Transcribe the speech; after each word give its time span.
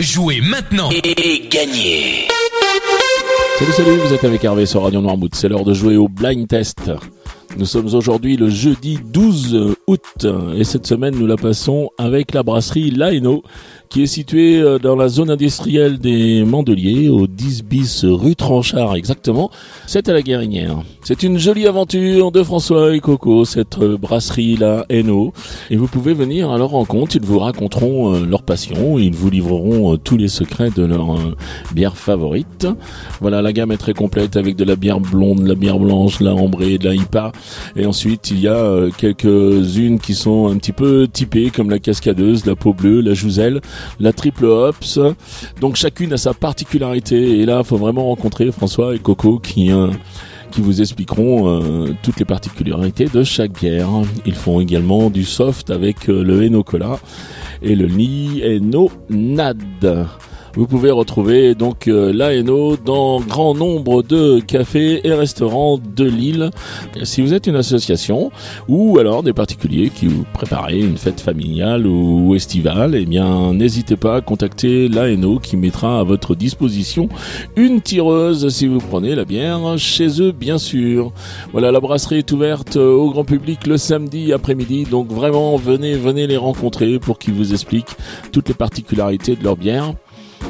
Jouez 0.00 0.40
maintenant 0.40 0.90
et 0.90 1.48
gagnez 1.48 2.26
Salut, 3.60 3.72
salut, 3.72 3.96
vous 3.98 4.12
êtes 4.12 4.24
avec 4.24 4.42
Hervé 4.42 4.66
sur 4.66 4.82
Radio 4.82 5.00
Noirmouth. 5.00 5.36
C'est 5.36 5.48
l'heure 5.48 5.62
de 5.62 5.72
jouer 5.72 5.96
au 5.96 6.08
blind 6.08 6.48
test. 6.48 6.90
Nous 7.56 7.64
sommes 7.64 7.94
aujourd'hui 7.94 8.36
le 8.36 8.50
jeudi 8.50 8.98
12 9.04 9.76
août 9.86 10.26
et 10.56 10.64
cette 10.64 10.88
semaine 10.88 11.14
nous 11.16 11.28
la 11.28 11.36
passons 11.36 11.90
avec 11.96 12.34
la 12.34 12.42
brasserie 12.42 12.90
Laeno 12.90 13.44
qui 13.94 14.02
est 14.02 14.06
située 14.06 14.60
euh, 14.60 14.80
dans 14.80 14.96
la 14.96 15.06
zone 15.06 15.30
industrielle 15.30 15.98
des 15.98 16.42
Mandeliers 16.42 17.08
au 17.08 17.28
10 17.28 17.62
bis 17.62 18.04
rue 18.04 18.34
Tranchard 18.34 18.96
exactement. 18.96 19.52
C'est 19.86 20.08
à 20.08 20.12
la 20.12 20.20
Guérinière. 20.20 20.82
C'est 21.04 21.22
une 21.22 21.38
jolie 21.38 21.68
aventure 21.68 22.32
de 22.32 22.42
François 22.42 22.96
et 22.96 22.98
Coco, 22.98 23.44
cette 23.44 23.78
euh, 23.78 23.96
brasserie 23.96 24.56
Laeno 24.56 25.32
et 25.70 25.76
vous 25.76 25.86
pouvez 25.86 26.12
venir 26.12 26.50
à 26.50 26.58
leur 26.58 26.70
rencontre. 26.70 27.14
Ils 27.14 27.22
vous 27.22 27.38
raconteront 27.38 28.16
euh, 28.16 28.26
leur 28.26 28.42
passion, 28.42 28.98
ils 28.98 29.14
vous 29.14 29.30
livreront 29.30 29.96
tous 29.96 30.16
les 30.16 30.26
secrets 30.26 30.70
de 30.70 30.84
leur 30.84 31.16
bière 31.72 31.96
favorite. 31.96 32.66
Voilà, 33.20 33.42
la 33.42 33.52
gamme 33.52 33.70
est 33.70 33.76
très 33.76 33.94
complète 33.94 34.36
avec 34.36 34.56
de 34.56 34.64
la 34.64 34.74
bière 34.74 34.98
blonde, 34.98 35.44
de 35.44 35.48
la 35.48 35.54
bière 35.54 35.78
blanche, 35.78 36.18
de 36.18 36.24
la 36.24 36.34
ambrée, 36.34 36.78
de 36.78 36.88
la 36.88 36.96
IPA 36.96 37.30
et 37.76 37.86
ensuite, 37.86 38.32
il 38.32 38.40
y 38.40 38.48
a 38.48 38.88
quelques-unes 38.98 40.00
qui 40.00 40.14
sont 40.14 40.48
un 40.48 40.56
petit 40.56 40.72
peu 40.72 41.06
typées, 41.06 41.50
comme 41.50 41.70
la 41.70 41.78
cascadeuse, 41.78 42.44
la 42.44 42.56
peau 42.56 42.72
bleue, 42.72 43.00
la 43.00 43.14
jouzelle, 43.14 43.60
la 44.00 44.12
triple 44.12 44.46
hops. 44.46 44.98
Donc 45.60 45.76
chacune 45.76 46.12
a 46.12 46.16
sa 46.16 46.34
particularité. 46.34 47.40
Et 47.40 47.46
là, 47.46 47.62
faut 47.64 47.76
vraiment 47.76 48.04
rencontrer 48.06 48.50
François 48.52 48.94
et 48.94 48.98
Coco 48.98 49.38
qui... 49.38 49.72
Euh, 49.72 49.88
qui 50.50 50.60
vous 50.60 50.80
expliqueront 50.80 51.48
euh, 51.48 51.96
toutes 52.04 52.20
les 52.20 52.24
particularités 52.24 53.06
de 53.06 53.24
chaque 53.24 53.54
bière. 53.54 53.88
Ils 54.24 54.36
font 54.36 54.60
également 54.60 55.10
du 55.10 55.24
soft 55.24 55.70
avec 55.70 56.06
le 56.06 56.46
Eno 56.46 56.62
Cola 56.62 57.00
et 57.60 57.74
le 57.74 57.88
Ni 57.88 58.40
Eno 58.40 58.88
Nad. 59.10 59.56
Vous 60.56 60.68
pouvez 60.68 60.92
retrouver 60.92 61.56
donc 61.56 61.88
euh, 61.88 62.12
l'ANO 62.12 62.76
dans 62.76 63.18
grand 63.20 63.56
nombre 63.56 64.04
de 64.04 64.38
cafés 64.38 65.00
et 65.04 65.12
restaurants 65.12 65.78
de 65.78 66.04
l'île. 66.04 66.50
Si 67.02 67.22
vous 67.22 67.34
êtes 67.34 67.48
une 67.48 67.56
association 67.56 68.30
ou 68.68 68.98
alors 69.00 69.24
des 69.24 69.32
particuliers 69.32 69.90
qui 69.90 70.06
vous 70.06 70.24
préparez 70.32 70.78
une 70.78 70.96
fête 70.96 71.20
familiale 71.20 71.88
ou 71.88 72.36
estivale, 72.36 72.94
eh 72.94 73.04
bien 73.04 73.52
n'hésitez 73.52 73.96
pas 73.96 74.16
à 74.16 74.20
contacter 74.20 74.88
l'ANO 74.88 75.40
qui 75.40 75.56
mettra 75.56 75.98
à 75.98 76.04
votre 76.04 76.36
disposition 76.36 77.08
une 77.56 77.80
tireuse 77.80 78.48
si 78.48 78.68
vous 78.68 78.78
prenez 78.78 79.16
la 79.16 79.24
bière 79.24 79.76
chez 79.76 80.22
eux 80.22 80.30
bien 80.30 80.58
sûr. 80.58 81.12
Voilà, 81.50 81.72
la 81.72 81.80
brasserie 81.80 82.18
est 82.18 82.30
ouverte 82.30 82.76
au 82.76 83.10
grand 83.10 83.24
public 83.24 83.66
le 83.66 83.76
samedi 83.76 84.32
après-midi, 84.32 84.84
donc 84.84 85.10
vraiment 85.10 85.56
venez 85.56 85.94
venez 85.94 86.28
les 86.28 86.36
rencontrer 86.36 87.00
pour 87.00 87.18
qu'ils 87.18 87.34
vous 87.34 87.52
expliquent 87.52 87.96
toutes 88.30 88.46
les 88.46 88.54
particularités 88.54 89.34
de 89.34 89.42
leur 89.42 89.56
bière. 89.56 89.94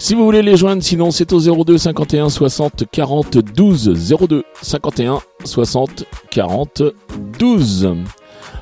Si 0.00 0.14
vous 0.14 0.24
voulez 0.24 0.42
les 0.42 0.56
joindre, 0.56 0.82
sinon 0.82 1.10
c'est 1.10 1.32
au 1.32 1.40
02 1.40 1.76
51 1.76 2.28
60 2.28 2.84
40 2.90 3.38
12 3.38 4.14
02 4.28 4.44
51 4.62 5.18
60 5.44 6.04
40 6.30 6.82
12. 7.38 7.88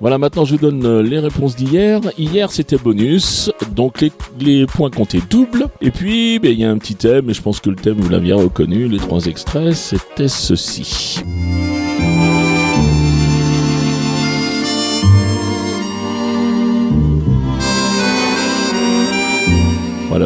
Voilà, 0.00 0.16
maintenant 0.16 0.44
je 0.44 0.52
vous 0.52 0.60
donne 0.60 0.86
euh, 0.86 1.02
les 1.02 1.18
réponses 1.18 1.54
d'hier. 1.54 2.00
Hier 2.16 2.50
c'était 2.50 2.78
bonus, 2.78 3.50
donc 3.72 4.02
les, 4.40 4.66
points 4.66 4.90
comptaient 4.90 5.20
double. 5.28 5.66
Et 5.82 5.90
puis 5.90 6.38
ben, 6.38 6.50
il 6.50 6.60
y 6.60 6.64
a 6.64 6.70
un 6.70 6.78
petit 6.78 6.94
thème, 6.94 7.28
et 7.28 7.34
je 7.34 7.42
pense 7.42 7.60
que 7.60 7.68
le 7.68 7.76
thème 7.76 7.96
vous 7.98 8.08
l'aviez 8.08 8.32
reconnu, 8.32 8.88
les 8.88 8.98
trois 8.98 9.26
extraits, 9.26 9.74
c'était 9.74 10.28
ceci. 10.28 11.22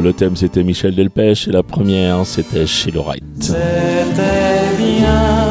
Le 0.00 0.12
thème 0.12 0.36
c'était 0.36 0.62
Michel 0.62 0.94
Delpech 0.94 1.48
et 1.48 1.52
la 1.52 1.62
première 1.62 2.24
c'était 2.24 2.66
chez 2.66 2.90
Lorette. 2.90 3.22
C'était 3.40 3.56
bien 4.78 5.50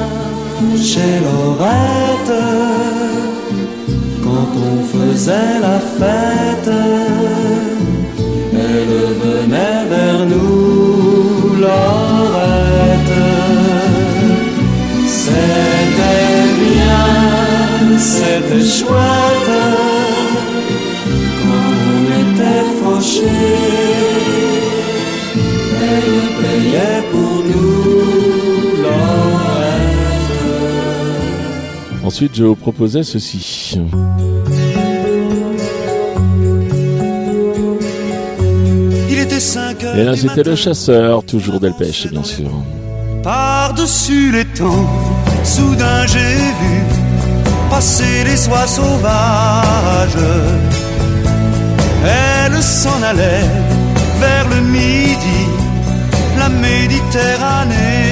chez 0.77 1.19
Lorette 1.23 2.43
quand 4.23 4.49
on 4.55 4.83
faisait 4.83 5.59
la 5.61 5.79
fête. 5.79 6.71
Elle 8.53 9.15
venait 9.23 9.85
vers 9.89 10.25
nous, 10.25 11.55
Lorette. 11.59 13.17
C'était 15.07 16.45
bien, 16.63 17.97
c'était 17.97 18.65
chouette 18.65 19.53
quand 21.41 21.73
on 21.89 22.03
était 22.21 22.65
fauchés 22.81 23.88
Ensuite, 32.09 32.35
je 32.35 32.43
vous 32.43 32.55
proposais 32.55 33.03
ceci. 33.03 33.77
Il 39.07 39.19
était 39.19 39.39
5 39.39 39.83
heures 39.83 39.95
Et 39.95 40.03
là, 40.05 40.15
c'était 40.15 40.41
le 40.41 40.55
chasseur, 40.55 41.23
toujours 41.23 41.59
Delpech, 41.59 42.07
bien 42.09 42.23
sûr. 42.23 42.49
Par-dessus 43.21 44.31
les 44.31 44.45
temps, 44.45 44.89
soudain 45.43 46.07
j'ai 46.07 46.35
vu 46.61 46.81
passer 47.69 48.23
les 48.25 48.47
oies 48.47 48.65
sauvages. 48.65 50.25
Elle 52.03 52.63
s'en 52.63 53.03
allait 53.03 53.45
vers 54.19 54.49
le 54.49 54.61
midi 54.61 55.45
la 56.39 56.49
Méditerranée. 56.49 58.08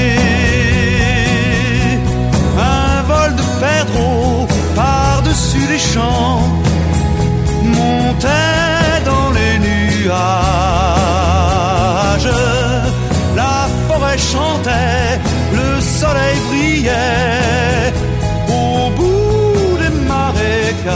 Par-dessus 4.75 5.67
les 5.69 5.79
champs 5.79 6.41
montait 7.63 9.01
dans 9.05 9.29
les 9.31 9.59
nuages. 9.59 10.17
La 13.35 13.67
forêt 13.87 14.17
chantait, 14.17 15.19
le 15.53 15.81
soleil 15.81 16.37
brillait 16.49 17.93
au 18.47 18.89
bout 18.97 19.77
des 19.81 19.93
marécages. 20.07 20.87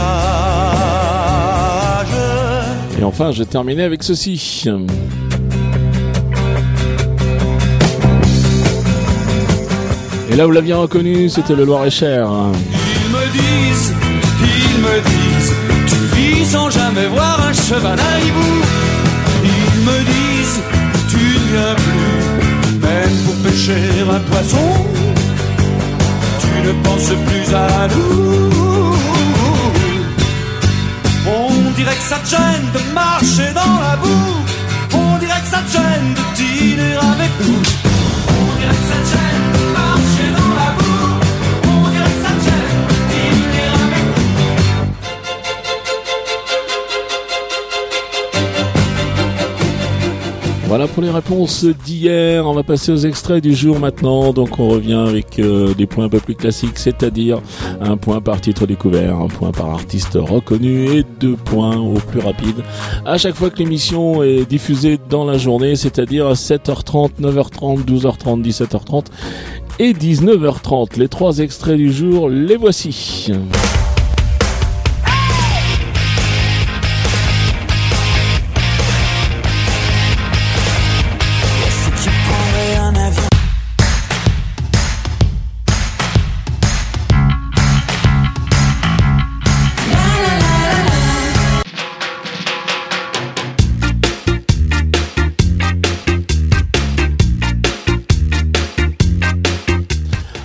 Et 2.98 3.04
enfin, 3.04 3.32
je 3.32 3.42
terminais 3.42 3.84
avec 3.84 4.02
ceci. 4.02 4.64
Et 10.30 10.36
là, 10.36 10.46
vous 10.46 10.52
l'aviez 10.52 10.72
reconnu, 10.72 11.28
c'était 11.28 11.54
le 11.54 11.64
Loir-et-Cher. 11.64 12.26
Tu 15.86 15.96
vis 16.14 16.46
sans 16.46 16.70
jamais 16.70 17.06
voir 17.06 17.38
un 17.48 17.52
cheval 17.52 17.98
à 17.98 18.20
hibou. 18.20 18.54
Ils 19.44 19.80
me 19.88 19.98
disent, 20.12 20.60
tu 21.08 21.16
ne 21.16 21.42
viens 21.52 21.74
plus, 21.86 22.78
même 22.86 23.16
pour 23.24 23.36
pêcher 23.44 23.82
un 24.16 24.20
poisson. 24.30 24.86
Tu 26.40 26.68
ne 26.68 26.72
penses 26.84 27.12
plus 27.26 27.54
à 27.54 27.88
nous. 27.88 28.92
On 31.26 31.70
dirait 31.76 31.94
que 31.94 32.02
ça 32.02 32.18
te 32.18 32.28
gêne 32.28 32.66
de 32.74 32.94
marcher 32.94 33.52
dans 33.54 33.80
la 33.80 33.96
boue. 33.96 34.44
On 34.94 35.18
dirait 35.18 35.40
que 35.40 35.48
ça 35.48 35.62
te 35.66 35.72
gêne 35.72 36.14
de 36.14 36.31
Voilà 50.72 50.88
pour 50.88 51.02
les 51.02 51.10
réponses 51.10 51.66
d'hier. 51.66 52.46
On 52.46 52.54
va 52.54 52.62
passer 52.62 52.92
aux 52.92 52.96
extraits 52.96 53.42
du 53.42 53.54
jour 53.54 53.78
maintenant. 53.78 54.32
Donc 54.32 54.58
on 54.58 54.70
revient 54.70 55.04
avec 55.06 55.38
euh, 55.38 55.74
des 55.74 55.86
points 55.86 56.06
un 56.06 56.08
peu 56.08 56.18
plus 56.18 56.34
classiques, 56.34 56.78
c'est-à-dire 56.78 57.42
un 57.82 57.98
point 57.98 58.22
par 58.22 58.40
titre 58.40 58.66
découvert, 58.66 59.16
un 59.18 59.28
point 59.28 59.52
par 59.52 59.68
artiste 59.68 60.14
reconnu 60.14 60.86
et 60.96 61.04
deux 61.20 61.36
points 61.36 61.76
au 61.76 61.96
plus 61.96 62.20
rapide. 62.20 62.64
À 63.04 63.18
chaque 63.18 63.34
fois 63.34 63.50
que 63.50 63.58
l'émission 63.58 64.22
est 64.22 64.48
diffusée 64.48 64.98
dans 65.10 65.26
la 65.26 65.36
journée, 65.36 65.76
c'est-à-dire 65.76 66.26
à 66.26 66.32
7h30, 66.32 67.20
9h30, 67.20 67.84
12h30, 67.84 68.42
17h30 68.42 69.04
et 69.78 69.92
19h30. 69.92 70.98
Les 70.98 71.08
trois 71.08 71.40
extraits 71.40 71.76
du 71.76 71.92
jour, 71.92 72.30
les 72.30 72.56
voici. 72.56 73.30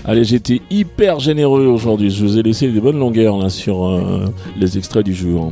Allez, 0.07 0.23
j'étais 0.23 0.61
hyper 0.71 1.19
généreux 1.19 1.65
aujourd'hui. 1.65 2.09
Je 2.09 2.25
vous 2.25 2.37
ai 2.37 2.43
laissé 2.43 2.69
des 2.69 2.79
bonnes 2.79 2.97
longueurs 2.97 3.37
là 3.37 3.49
sur 3.49 3.85
euh, 3.85 4.25
les 4.57 4.77
extraits 4.77 5.03
du 5.03 5.13
jour. 5.13 5.51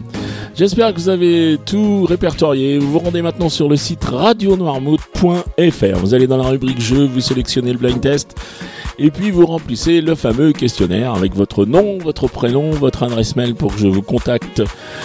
J'espère 0.55 0.93
que 0.93 0.99
vous 0.99 1.09
avez 1.09 1.57
tout 1.65 2.05
répertorié. 2.05 2.79
Vous 2.79 2.93
vous 2.93 2.99
rendez 2.99 3.21
maintenant 3.21 3.49
sur 3.49 3.67
le 3.67 3.75
site 3.75 4.05
radionoirmouth.fr. 4.05 5.97
Vous 5.97 6.13
allez 6.13 6.27
dans 6.27 6.37
la 6.37 6.47
rubrique 6.47 6.79
jeu, 6.79 7.03
vous 7.05 7.19
sélectionnez 7.19 7.73
le 7.73 7.77
blind 7.77 7.99
test 7.99 8.37
et 8.97 9.11
puis 9.11 9.29
vous 9.29 9.45
remplissez 9.45 9.99
le 9.99 10.15
fameux 10.15 10.53
questionnaire 10.53 11.13
avec 11.13 11.35
votre 11.35 11.65
nom, 11.65 11.97
votre 11.97 12.29
prénom, 12.29 12.71
votre 12.71 13.03
adresse 13.03 13.35
mail 13.35 13.55
pour 13.55 13.73
que 13.73 13.79
je 13.81 13.87
vous 13.87 14.01
contacte 14.01 14.61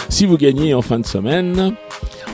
si 0.09 0.27
vous 0.27 0.37
gagnez 0.37 0.75
en 0.75 0.83
fin 0.83 1.01
de 1.01 1.07
semaine. 1.07 1.75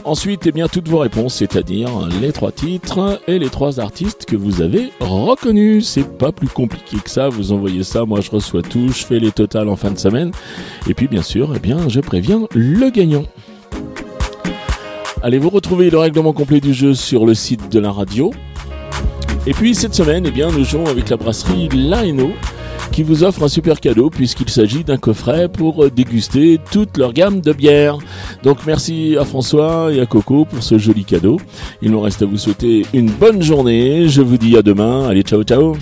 Ensuite, 0.06 0.46
eh 0.46 0.52
bien, 0.52 0.68
toutes 0.68 0.86
vos 0.86 1.00
réponses, 1.00 1.34
c'est-à-dire 1.34 1.90
les 2.20 2.30
trois 2.30 2.52
titres 2.52 3.20
et 3.26 3.40
les 3.40 3.48
trois 3.48 3.80
artistes 3.80 4.24
que 4.24 4.36
vous 4.36 4.62
avez 4.62 4.92
reconnus. 5.00 5.84
C'est 5.84 6.16
pas 6.16 6.30
plus 6.30 6.46
compliqué 6.46 6.98
que 7.02 7.10
ça. 7.10 7.28
Vous 7.28 7.50
envoyez 7.50 7.82
ça, 7.82 8.04
moi 8.04 8.20
je 8.20 8.30
reçois 8.30 8.62
tout, 8.62 8.86
je 8.86 9.04
fais 9.04 9.18
les 9.18 9.32
totales 9.32 9.68
en 9.68 9.74
fin 9.74 9.90
de 9.90 9.98
semaine. 9.98 10.30
Et 10.88 10.94
puis, 10.94 11.08
bien 11.08 11.22
sûr, 11.22 11.52
eh 11.56 11.58
bien, 11.58 11.88
je 11.88 11.98
préviens 11.98 12.46
le 12.54 12.88
gagnant. 12.90 13.24
Allez, 15.24 15.38
vous 15.38 15.50
retrouvez 15.50 15.90
le 15.90 15.98
règlement 15.98 16.32
complet 16.32 16.60
du 16.60 16.72
jeu 16.72 16.94
sur 16.94 17.26
le 17.26 17.34
site 17.34 17.72
de 17.72 17.80
la 17.80 17.90
radio. 17.90 18.30
Et 19.44 19.54
puis, 19.54 19.74
cette 19.74 19.94
semaine, 19.96 20.24
eh 20.24 20.30
bien, 20.30 20.52
nous 20.52 20.64
jouons 20.64 20.86
avec 20.86 21.08
la 21.08 21.16
brasserie 21.16 21.68
Laino 21.70 22.30
qui 22.96 23.02
vous 23.02 23.24
offre 23.24 23.42
un 23.42 23.48
super 23.48 23.78
cadeau 23.78 24.08
puisqu'il 24.08 24.48
s'agit 24.48 24.82
d'un 24.82 24.96
coffret 24.96 25.50
pour 25.50 25.90
déguster 25.90 26.58
toute 26.72 26.96
leur 26.96 27.12
gamme 27.12 27.42
de 27.42 27.52
bières. 27.52 27.98
Donc 28.42 28.60
merci 28.66 29.18
à 29.20 29.26
François 29.26 29.92
et 29.92 30.00
à 30.00 30.06
Coco 30.06 30.46
pour 30.46 30.62
ce 30.62 30.78
joli 30.78 31.04
cadeau. 31.04 31.38
Il 31.82 31.90
nous 31.90 32.00
reste 32.00 32.22
à 32.22 32.24
vous 32.24 32.38
souhaiter 32.38 32.86
une 32.94 33.10
bonne 33.10 33.42
journée. 33.42 34.08
Je 34.08 34.22
vous 34.22 34.38
dis 34.38 34.56
à 34.56 34.62
demain. 34.62 35.06
Allez, 35.10 35.20
ciao 35.24 35.42
ciao 35.42 35.76